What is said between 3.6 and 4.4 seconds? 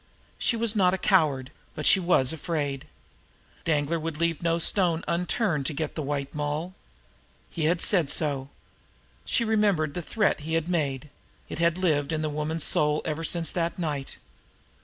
Danglar would